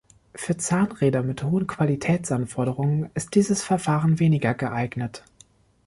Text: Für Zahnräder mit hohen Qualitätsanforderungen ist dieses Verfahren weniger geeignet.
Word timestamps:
Für 0.33 0.57
Zahnräder 0.57 1.21
mit 1.21 1.43
hohen 1.43 1.67
Qualitätsanforderungen 1.67 3.11
ist 3.13 3.35
dieses 3.35 3.61
Verfahren 3.63 4.17
weniger 4.19 4.55
geeignet. 4.55 5.23